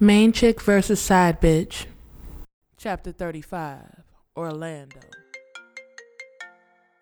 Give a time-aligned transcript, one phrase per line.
[0.00, 1.86] Main chick versus side bitch.
[2.76, 4.04] Chapter 35
[4.36, 5.00] Orlando.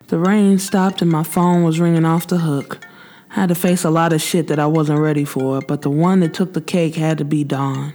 [0.07, 2.83] The rain stopped and my phone was ringing off the hook.
[3.29, 5.91] I had to face a lot of shit that I wasn't ready for, but the
[5.91, 7.93] one that took the cake had to be Dawn.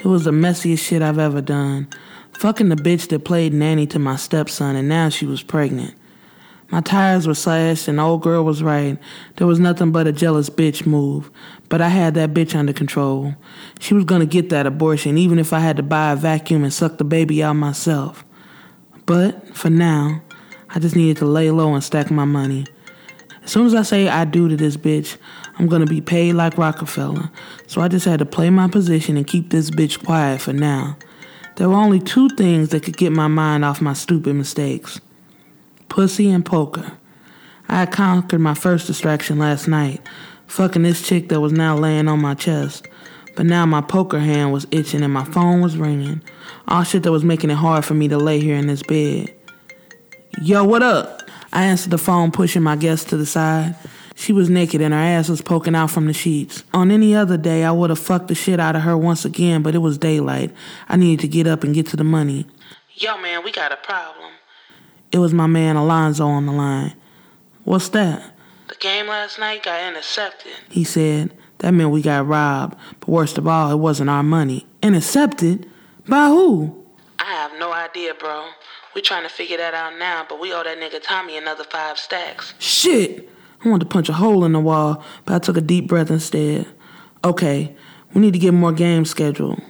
[0.00, 1.88] It was the messiest shit I've ever done.
[2.34, 5.94] Fucking the bitch that played nanny to my stepson, and now she was pregnant.
[6.70, 8.98] My tires were slashed, and the old girl was right.
[9.36, 11.30] There was nothing but a jealous bitch move.
[11.68, 13.34] But I had that bitch under control.
[13.78, 16.72] She was gonna get that abortion, even if I had to buy a vacuum and
[16.72, 18.24] suck the baby out myself.
[19.06, 20.22] But for now,
[20.70, 22.66] I just needed to lay low and stack my money.
[23.44, 25.18] As soon as I say I do to this bitch,
[25.58, 27.30] I'm gonna be paid like Rockefeller.
[27.68, 30.96] So I just had to play my position and keep this bitch quiet for now.
[31.54, 35.00] There were only two things that could get my mind off my stupid mistakes
[35.96, 36.92] pussy and poker.
[37.70, 40.06] I conquered my first distraction last night,
[40.46, 42.86] fucking this chick that was now laying on my chest.
[43.34, 46.20] But now my poker hand was itching and my phone was ringing.
[46.68, 49.34] All shit that was making it hard for me to lay here in this bed.
[50.42, 51.22] Yo, what up?
[51.50, 53.74] I answered the phone, pushing my guest to the side.
[54.16, 56.62] She was naked and her ass was poking out from the sheets.
[56.74, 59.62] On any other day, I would have fucked the shit out of her once again,
[59.62, 60.52] but it was daylight.
[60.90, 62.46] I needed to get up and get to the money.
[62.96, 64.32] Yo, man, we got a problem.
[65.12, 66.94] It was my man Alonzo on the line.
[67.64, 68.34] What's that?
[68.68, 70.52] The game last night got intercepted.
[70.68, 71.32] He said.
[71.58, 72.76] That meant we got robbed.
[73.00, 74.66] But worst of all, it wasn't our money.
[74.82, 75.68] Intercepted?
[76.06, 76.84] By who?
[77.18, 78.48] I have no idea, bro.
[78.94, 81.98] We trying to figure that out now, but we owe that nigga Tommy another five
[81.98, 82.54] stacks.
[82.58, 83.28] Shit!
[83.64, 86.10] I wanted to punch a hole in the wall, but I took a deep breath
[86.10, 86.66] instead.
[87.24, 87.74] Okay,
[88.14, 89.60] we need to get more games scheduled.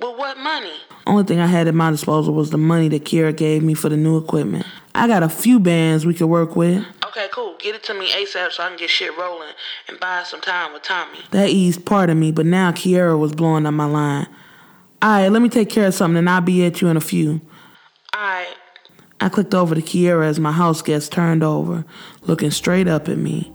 [0.00, 0.74] Well, what money?
[1.06, 3.88] Only thing I had at my disposal was the money that Kiera gave me for
[3.88, 4.66] the new equipment.
[4.94, 6.84] I got a few bands we could work with.
[7.06, 7.54] Okay, cool.
[7.60, 9.52] Get it to me ASAP so I can get shit rolling
[9.88, 11.20] and buy some time with Tommy.
[11.30, 14.26] That eased part of me, but now Kiera was blowing up my line.
[15.04, 17.40] Alright, let me take care of something and I'll be at you in a few.
[18.14, 18.56] Alright.
[19.20, 21.84] I clicked over to Kiera as my house guest turned over,
[22.22, 23.52] looking straight up at me.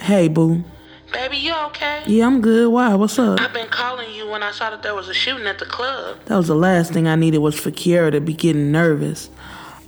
[0.00, 0.64] Hey, boo.
[1.12, 2.02] Baby, you okay?
[2.06, 2.70] Yeah, I'm good.
[2.70, 2.94] Why?
[2.94, 3.40] What's up?
[3.40, 6.18] I've been calling you when I saw that there was a shooting at the club.
[6.26, 9.30] That was the last thing I needed was for Kiera to be getting nervous.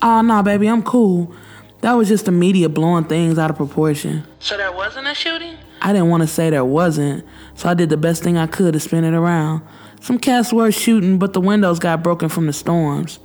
[0.01, 1.35] Oh, no, baby, I'm cool.
[1.83, 4.27] That was just the media blowing things out of proportion.
[4.39, 5.57] So there wasn't a shooting?
[5.83, 8.75] I didn't want to say there wasn't, so I did the best thing I could
[8.75, 9.63] to spin it around.
[10.01, 13.19] Some cats were shooting, but the windows got broken from the storms.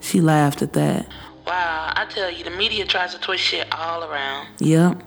[0.00, 1.06] She laughed at that.
[1.46, 4.48] Wow, I tell you, the media tries to twist shit all around.
[4.58, 5.02] Yep.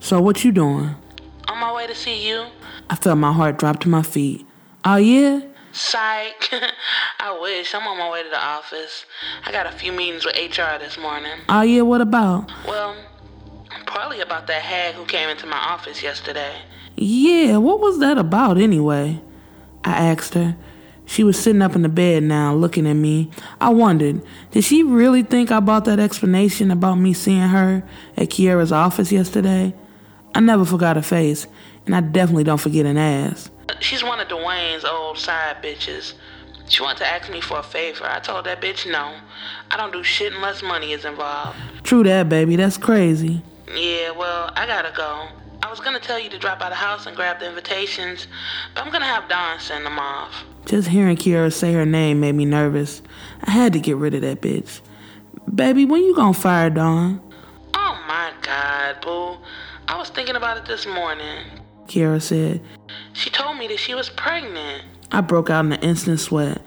[0.00, 0.94] So what you doing?
[1.48, 2.46] On my way to see you.
[2.90, 4.46] I felt my heart drop to my feet.
[4.84, 5.40] Oh yeah?
[5.72, 6.50] Psych.
[7.20, 7.74] I wish.
[7.74, 9.04] I'm on my way to the office.
[9.44, 11.38] I got a few meetings with HR this morning.
[11.48, 12.50] Oh yeah, what about?
[12.66, 12.96] Well,
[13.86, 16.54] probably about that hag who came into my office yesterday.
[16.96, 19.20] Yeah, what was that about anyway?
[19.84, 20.56] I asked her.
[21.06, 23.30] She was sitting up in the bed now, looking at me.
[23.62, 24.20] I wondered,
[24.50, 27.82] did she really think I bought that explanation about me seeing her
[28.16, 29.74] at Kiera's office yesterday?
[30.34, 31.46] I never forgot her face,
[31.86, 33.50] and I definitely don't forget an ass.
[33.80, 36.14] She's one of Dwayne's old side bitches.
[36.68, 38.04] She wanted to ask me for a favor.
[38.04, 39.14] I told that bitch no.
[39.70, 41.58] I don't do shit unless money is involved.
[41.82, 42.56] True that, baby.
[42.56, 43.42] That's crazy.
[43.74, 45.28] Yeah, well, I gotta go.
[45.62, 48.26] I was gonna tell you to drop by the house and grab the invitations,
[48.74, 50.44] but I'm gonna have Dawn send them off.
[50.66, 53.02] Just hearing Kiera say her name made me nervous.
[53.42, 54.80] I had to get rid of that bitch.
[55.52, 57.20] Baby, when you gonna fire Dawn?
[57.74, 59.36] Oh my god, boo.
[59.88, 61.46] I was thinking about it this morning.
[61.86, 62.60] Kiera said.
[63.14, 64.84] She told me that she was pregnant.
[65.10, 66.60] I broke out in an instant sweat.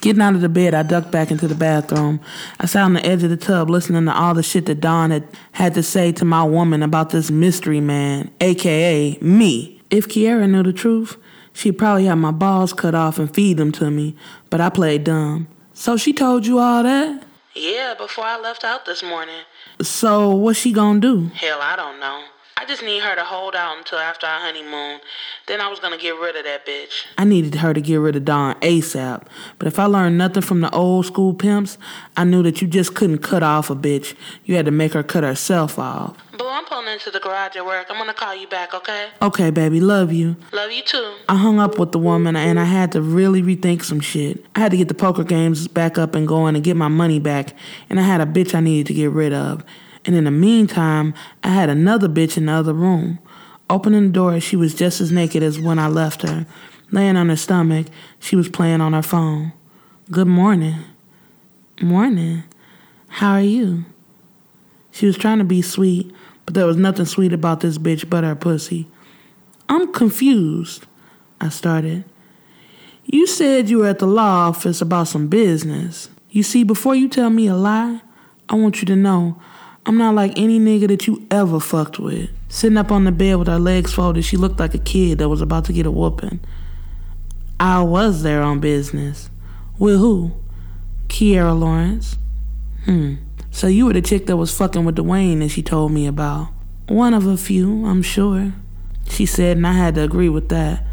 [0.00, 2.20] Getting out of the bed, I ducked back into the bathroom.
[2.60, 5.10] I sat on the edge of the tub listening to all the shit that Dawn
[5.10, 9.82] had had to say to my woman about this mystery man, aka me.
[9.90, 11.16] If Kiera knew the truth,
[11.52, 14.14] she'd probably have my balls cut off and feed them to me,
[14.50, 15.48] but I played dumb.
[15.74, 17.24] So she told you all that?
[17.56, 19.42] Yeah, before I left out this morning.
[19.80, 21.26] So what's she gonna do?
[21.34, 22.22] Hell, I don't know.
[22.56, 25.00] I just need her to hold out until after our honeymoon.
[25.46, 27.06] Then I was gonna get rid of that bitch.
[27.18, 29.26] I needed her to get rid of Dawn ASAP.
[29.58, 31.78] But if I learned nothing from the old school pimps,
[32.16, 34.14] I knew that you just couldn't cut off a bitch.
[34.44, 36.16] You had to make her cut herself off.
[36.38, 37.86] Boo, I'm pulling into the garage at work.
[37.90, 39.08] I'm gonna call you back, okay?
[39.20, 40.36] Okay, baby, love you.
[40.52, 41.14] Love you too.
[41.28, 44.44] I hung up with the woman and I had to really rethink some shit.
[44.54, 47.18] I had to get the poker games back up and going and get my money
[47.18, 47.54] back,
[47.90, 49.64] and I had a bitch I needed to get rid of.
[50.04, 51.14] And in the meantime,
[51.44, 53.18] I had another bitch in the other room.
[53.70, 56.46] Opening the door, she was just as naked as when I left her.
[56.90, 57.86] Laying on her stomach,
[58.18, 59.52] she was playing on her phone.
[60.10, 60.76] Good morning.
[61.80, 62.42] Morning.
[63.08, 63.84] How are you?
[64.90, 66.12] She was trying to be sweet,
[66.44, 68.88] but there was nothing sweet about this bitch but her pussy.
[69.68, 70.86] I'm confused,
[71.40, 72.04] I started.
[73.04, 76.10] You said you were at the law office about some business.
[76.30, 78.00] You see, before you tell me a lie,
[78.48, 79.40] I want you to know
[79.84, 82.30] I'm not like any nigga that you ever fucked with.
[82.48, 85.28] Sitting up on the bed with her legs folded, she looked like a kid that
[85.28, 86.38] was about to get a whooping.
[87.58, 89.28] I was there on business.
[89.78, 90.32] With who?
[91.08, 92.16] Kiera Lawrence.
[92.84, 93.14] Hmm.
[93.50, 96.48] So you were the chick that was fucking with Dwayne that she told me about.
[96.88, 98.52] One of a few, I'm sure.
[99.08, 100.84] She said, and I had to agree with that.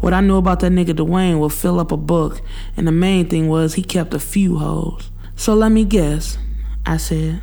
[0.00, 2.40] What I knew about that nigga Dwayne would fill up a book,
[2.76, 5.10] and the main thing was he kept a few hoes.
[5.36, 6.38] So let me guess,
[6.86, 7.42] I said.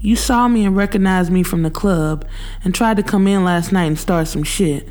[0.00, 2.24] You saw me and recognized me from the club
[2.62, 4.90] and tried to come in last night and start some shit.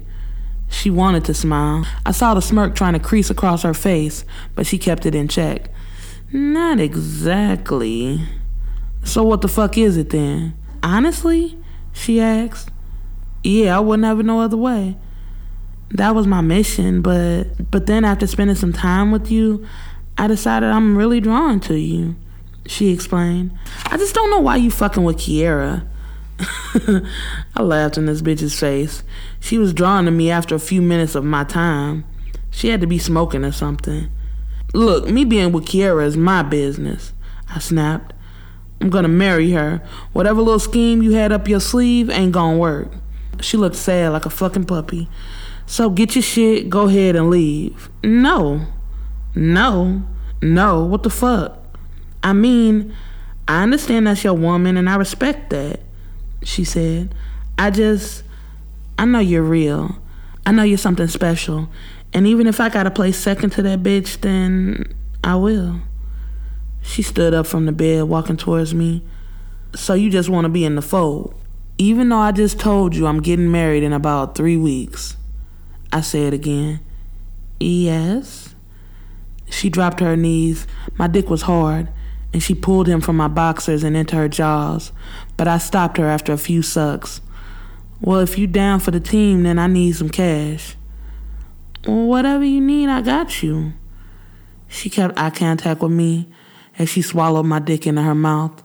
[0.70, 1.86] She wanted to smile.
[2.06, 5.30] I saw the smirk trying to crease across her face, but she kept it in
[5.30, 5.70] check.
[6.34, 8.20] Not exactly.
[9.06, 10.58] So what the fuck is it then?
[10.84, 11.58] Honestly?
[11.94, 12.70] She asked.
[13.44, 14.98] Yeah, I wouldn't have it no other way.
[15.92, 19.66] That was my mission, but but then after spending some time with you,
[20.18, 22.18] I decided I'm really drawn to you
[22.68, 23.58] she explained.
[23.86, 25.88] I just don't know why you fucking with Kiera.
[27.56, 29.04] I laughed in this bitch's face.
[29.40, 32.06] She was drawn to me after a few minutes of my time.
[32.52, 34.10] She had to be smoking or something.
[34.74, 37.14] Look, me being with Kiera is my business.
[37.50, 38.14] I snapped.
[38.80, 39.82] I'm gonna marry her.
[40.14, 42.92] Whatever little scheme you had up your sleeve ain't gonna work.
[43.42, 45.10] She looked sad like a fucking puppy.
[45.66, 47.90] So get your shit, go ahead and leave.
[48.04, 48.66] No.
[49.36, 50.04] No.
[50.42, 50.84] No.
[50.84, 51.60] What the fuck?
[52.28, 52.94] I mean,
[53.48, 55.80] I understand that's your woman and I respect that,
[56.44, 57.16] she said.
[57.58, 58.24] I just,
[59.00, 59.98] I know you're real.
[60.46, 61.70] I know you're something special.
[62.12, 64.94] And even if I gotta play second to that bitch, then
[65.24, 65.80] I will.
[66.82, 69.04] She stood up from the bed, walking towards me.
[69.74, 71.34] So you just wanna be in the fold?
[71.78, 75.16] Even though I just told you I'm getting married in about three weeks.
[75.94, 76.82] I said again.
[77.58, 78.54] Yes.
[79.50, 80.68] She dropped her knees.
[80.98, 81.88] My dick was hard
[82.38, 84.92] and she pulled him from my boxers and into her jaws,
[85.38, 87.20] but I stopped her after a few sucks.
[88.00, 90.76] Well, if you down for the team, then I need some cash.
[91.88, 93.74] Well, whatever you need, I got you.
[94.68, 96.30] She kept eye contact with me
[96.78, 98.64] as she swallowed my dick into her mouth.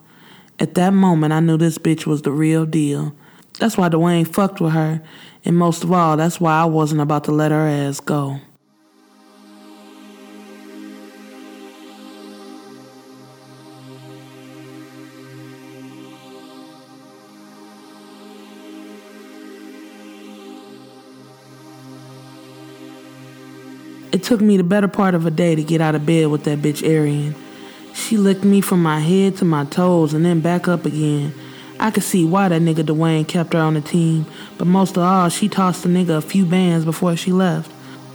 [0.59, 3.15] At that moment, I knew this bitch was the real deal.
[3.59, 5.01] That's why Dwayne fucked with her,
[5.47, 8.39] and most of all, that's why I wasn't about to let her ass go.
[24.13, 26.45] It took me the better part of a day to get out of bed with
[26.45, 27.35] that bitch Arian.
[27.95, 31.33] She licked me from my head to my toes and then back up again.
[31.81, 34.27] I could see why that nigga Dwayne kept her on the team,
[34.59, 37.73] but most of all, she tossed the nigga a few bands before she left.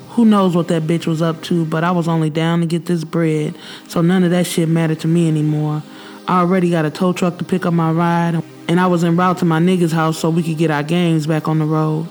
[0.10, 2.86] Who knows what that bitch was up to, but I was only down to get
[2.86, 3.56] this bread,
[3.88, 5.82] so none of that shit mattered to me anymore.
[6.28, 9.18] I already got a tow truck to pick up my ride, and I was en
[9.18, 12.08] route to my nigga's house so we could get our games back on the road.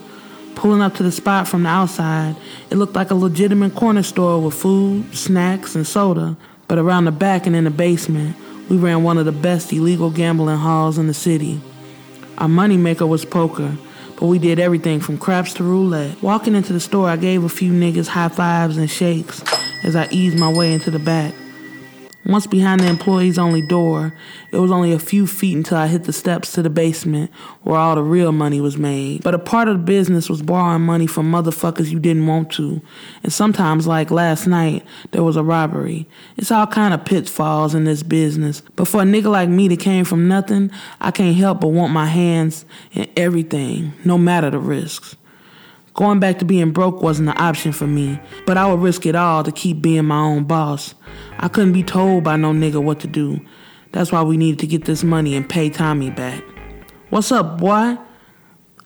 [0.67, 2.35] Pulling up to the spot from the outside,
[2.71, 6.37] it looked like a legitimate corner store with food, snacks, and soda.
[6.67, 8.37] But around the back and in the basement,
[8.69, 11.61] we ran one of the best illegal gambling halls in the city.
[12.39, 13.77] Our moneymaker was poker,
[14.19, 16.21] but we did everything from craps to roulette.
[16.21, 19.45] Walking into the store, I gave a few niggas high fives and shakes
[19.85, 21.33] as I eased my way into the back.
[22.27, 24.13] Once behind the employees only door,
[24.51, 27.31] it was only a few feet until I hit the steps to the basement
[27.63, 29.23] where all the real money was made.
[29.23, 32.83] But a part of the business was borrowing money from motherfuckers you didn't want to.
[33.23, 36.09] And sometimes, like last night, there was a robbery.
[36.37, 38.61] It's all kind of pitfalls in this business.
[38.75, 41.93] But for a nigga like me that came from nothing, I can't help but want
[41.93, 45.15] my hands in everything, no matter the risks.
[45.97, 49.17] Going back to being broke wasn't an option for me, but I would risk it
[49.17, 50.95] all to keep being my own boss.
[51.39, 53.41] I couldn't be told by no nigga what to do.
[53.93, 56.45] That's why we needed to get this money and pay Tommy back.
[57.09, 57.97] What's up, boy?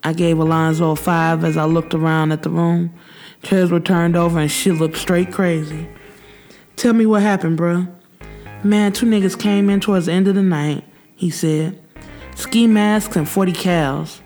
[0.04, 2.94] I gave Alonzo a five as I looked around at the room.
[3.42, 5.88] Chairs were turned over and shit looked straight crazy.
[6.76, 7.92] Tell me what happened, bruh.
[8.62, 10.84] Man, two niggas came in towards the end of the night,
[11.16, 11.82] he said.
[12.36, 14.20] Ski masks and 40 cals.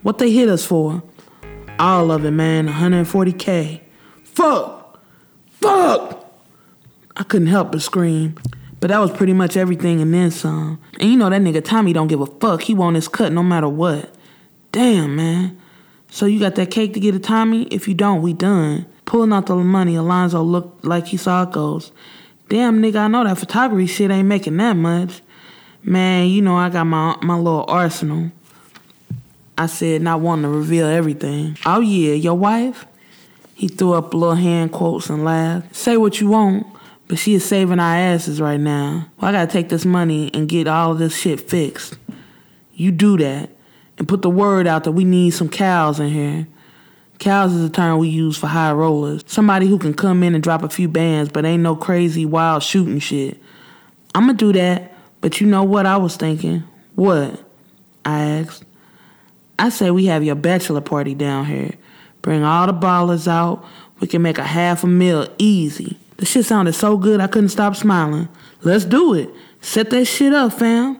[0.00, 1.02] What they hit us for?
[1.82, 3.80] All of it, man, 140K.
[4.22, 5.00] Fuck!
[5.60, 6.32] Fuck!
[7.16, 8.36] I couldn't help but scream.
[8.78, 10.80] But that was pretty much everything and then some.
[11.00, 12.62] And you know that nigga Tommy don't give a fuck.
[12.62, 14.14] He want his cut no matter what.
[14.70, 15.60] Damn, man.
[16.08, 17.64] So you got that cake to get to Tommy?
[17.64, 18.86] If you don't, we done.
[19.04, 21.90] Pulling out the money, Alonzo looked like he saw it.
[22.48, 25.20] Damn, nigga, I know that photography shit ain't making that much.
[25.82, 28.30] Man, you know I got my my little arsenal.
[29.58, 31.58] I said, not wanting to reveal everything.
[31.66, 32.86] Oh, yeah, your wife?
[33.54, 35.74] He threw up little hand quotes and laughed.
[35.76, 36.66] Say what you want,
[37.06, 39.08] but she is saving our asses right now.
[39.20, 41.96] Well, I gotta take this money and get all of this shit fixed.
[42.74, 43.50] You do that
[43.98, 46.46] and put the word out that we need some cows in here.
[47.18, 49.22] Cows is a term we use for high rollers.
[49.26, 52.64] Somebody who can come in and drop a few bands, but ain't no crazy wild
[52.64, 53.40] shooting shit.
[54.12, 56.64] I'ma do that, but you know what I was thinking?
[56.96, 57.40] What?
[58.04, 58.64] I asked.
[59.62, 61.70] I say we have your bachelor party down here.
[62.20, 63.64] Bring all the ballers out.
[64.00, 65.96] We can make a half a meal easy.
[66.16, 68.28] The shit sounded so good I couldn't stop smiling.
[68.62, 69.30] Let's do it.
[69.60, 70.98] Set that shit up, fam.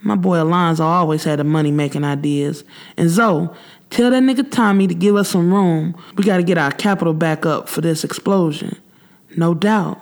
[0.00, 2.64] My boy Alonzo always had the money making ideas.
[2.96, 3.50] And Zoe,
[3.90, 5.94] tell that nigga Tommy to give us some room.
[6.16, 8.80] We gotta get our capital back up for this explosion.
[9.36, 10.00] No doubt.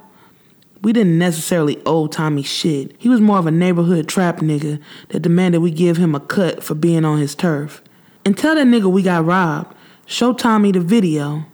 [0.80, 2.94] We didn't necessarily owe Tommy shit.
[3.00, 6.62] He was more of a neighborhood trap nigga that demanded we give him a cut
[6.62, 7.82] for being on his turf.
[8.26, 9.72] And tell that nigga we got robbed.
[10.04, 11.44] Show Tommy the video.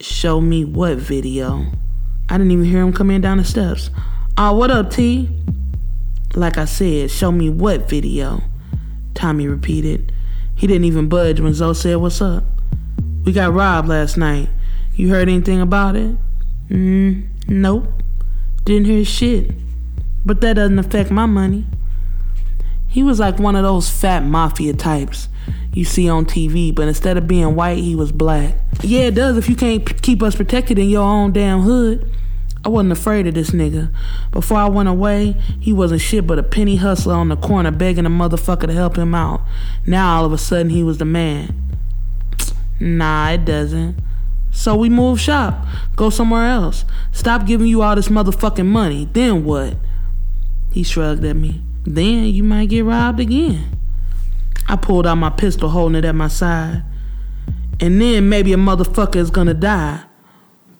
[0.00, 1.66] Show me what video?
[2.28, 3.88] I didn't even hear him come in down the steps.
[4.36, 5.30] Oh, what up, T?
[6.34, 8.42] Like I said, show me what video?
[9.14, 10.12] Tommy repeated.
[10.56, 12.42] He didn't even budge when Zoe said, What's up?
[13.24, 14.48] We got robbed last night.
[14.96, 16.16] You heard anything about it?
[16.68, 17.86] Mm, nope.
[18.64, 19.52] Didn't hear shit.
[20.26, 21.64] But that doesn't affect my money.
[22.88, 25.28] He was like one of those fat mafia types
[25.72, 28.54] you see on TV, but instead of being white, he was black.
[28.82, 32.10] Yeah, it does if you can't p- keep us protected in your own damn hood.
[32.62, 33.90] I wasn't afraid of this nigga.
[34.32, 38.04] Before I went away, he wasn't shit but a penny hustler on the corner begging
[38.04, 39.40] a motherfucker to help him out.
[39.86, 41.54] Now all of a sudden he was the man.
[42.82, 43.96] Nah, it doesn't.
[44.50, 45.66] So we move shop,
[45.96, 46.86] go somewhere else.
[47.12, 49.08] Stop giving you all this motherfucking money.
[49.12, 49.76] Then what?
[50.72, 51.62] He shrugged at me.
[51.84, 53.79] Then you might get robbed again.
[54.70, 56.84] I pulled out my pistol, holding it at my side.
[57.80, 60.02] And then maybe a motherfucker is gonna die.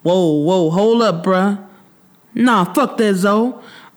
[0.03, 1.67] Whoa, whoa, hold up, bruh.
[2.33, 3.53] Nah, fuck that, Zoe.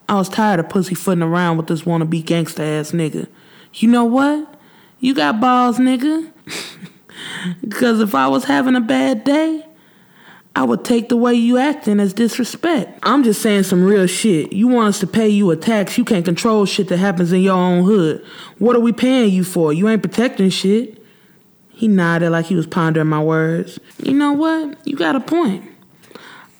[0.09, 3.27] I was tired of pussyfooting around with this wannabe gangster ass nigga.
[3.75, 4.55] You know what?
[4.99, 6.31] You got balls, nigga.
[7.61, 9.65] Because if I was having a bad day,
[10.55, 12.99] I would take the way you acting as disrespect.
[13.01, 14.53] I'm just saying some real shit.
[14.53, 17.41] You want us to pay you a tax, you can't control shit that happens in
[17.41, 18.23] your own hood.
[18.59, 19.73] What are we paying you for?
[19.73, 21.03] You ain't protecting shit.
[21.69, 23.79] He nodded like he was pondering my words.
[23.97, 24.77] You know what?
[24.87, 25.69] You got a point.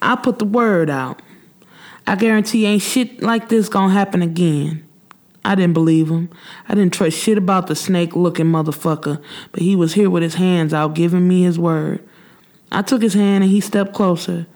[0.02, 1.22] I put the word out.
[2.08, 4.86] I guarantee ain't shit like this gonna happen again.
[5.46, 6.30] I didn't believe him.
[6.68, 9.22] I didn't trust shit about the snake looking motherfucker,
[9.52, 12.04] but he was here with his hands out giving me his word.
[12.74, 14.48] I took his hand and he stepped closer.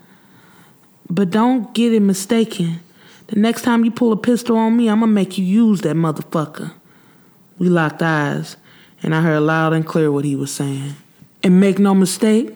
[1.09, 2.79] But don't get it mistaken.
[3.27, 5.95] The next time you pull a pistol on me, I'm gonna make you use that
[5.95, 6.73] motherfucker.
[7.59, 8.57] We locked eyes,
[9.03, 10.95] and I heard loud and clear what he was saying.
[11.43, 12.55] And make no mistake,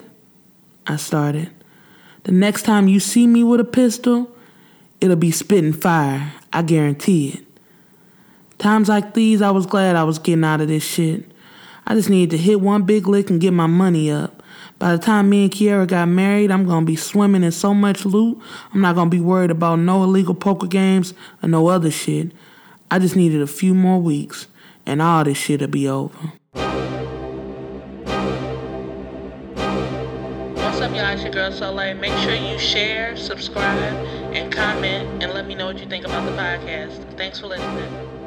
[0.88, 1.50] I started.
[2.24, 4.36] The next time you see me with a pistol,
[5.00, 6.34] it'll be spitting fire.
[6.54, 7.46] I guarantee it.
[8.58, 11.26] Times like these, I was glad I was getting out of this shit.
[11.88, 14.41] I just needed to hit one big lick and get my money up.
[14.82, 18.04] By the time me and Kiera got married, I'm gonna be swimming in so much
[18.04, 18.42] loot,
[18.74, 22.32] I'm not gonna be worried about no illegal poker games or no other shit.
[22.90, 24.48] I just needed a few more weeks,
[24.88, 26.18] and all this shit'll be over.
[30.56, 31.14] What's up, y'all?
[31.14, 31.96] It's your girl Soleil.
[31.98, 33.78] Make sure you share, subscribe,
[34.34, 37.18] and comment, and let me know what you think about the podcast.
[37.18, 38.21] Thanks for listening.